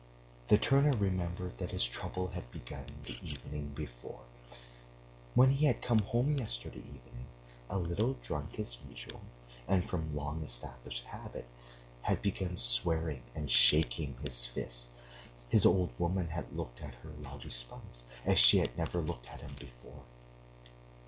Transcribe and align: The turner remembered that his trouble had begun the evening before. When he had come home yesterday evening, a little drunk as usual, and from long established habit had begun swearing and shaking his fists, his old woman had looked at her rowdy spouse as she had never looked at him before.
The 0.47 0.57
turner 0.57 0.97
remembered 0.97 1.59
that 1.59 1.69
his 1.69 1.85
trouble 1.85 2.29
had 2.29 2.49
begun 2.51 3.03
the 3.05 3.19
evening 3.21 3.67
before. 3.75 4.23
When 5.35 5.51
he 5.51 5.67
had 5.67 5.83
come 5.83 5.99
home 5.99 6.33
yesterday 6.39 6.79
evening, 6.79 7.27
a 7.69 7.77
little 7.77 8.13
drunk 8.23 8.59
as 8.59 8.79
usual, 8.89 9.21
and 9.67 9.87
from 9.87 10.15
long 10.15 10.41
established 10.41 11.03
habit 11.03 11.45
had 12.01 12.23
begun 12.23 12.57
swearing 12.57 13.21
and 13.35 13.47
shaking 13.51 14.17
his 14.23 14.43
fists, 14.47 14.89
his 15.49 15.67
old 15.67 15.91
woman 15.99 16.29
had 16.29 16.51
looked 16.51 16.81
at 16.81 16.95
her 16.95 17.09
rowdy 17.19 17.51
spouse 17.51 18.03
as 18.25 18.39
she 18.39 18.57
had 18.57 18.75
never 18.75 19.01
looked 19.01 19.27
at 19.27 19.41
him 19.41 19.55
before. 19.59 20.01